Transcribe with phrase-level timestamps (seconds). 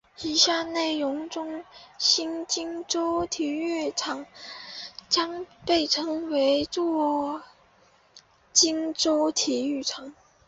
[0.23, 1.63] 以下内容中
[1.99, 4.25] 新金州体育场
[5.09, 6.27] 将被称
[6.71, 7.43] 作
[8.51, 10.11] 金州体育场。